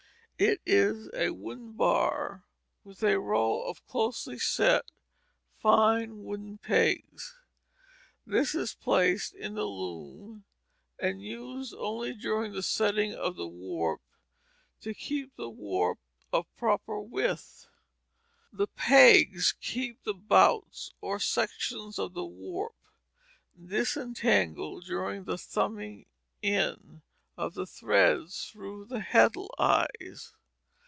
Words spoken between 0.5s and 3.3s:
is a wooden bar with a